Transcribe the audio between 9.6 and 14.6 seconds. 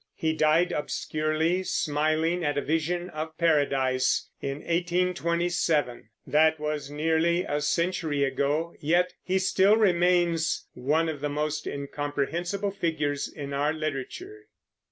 remains one of the most incomprehensible figures in our literature.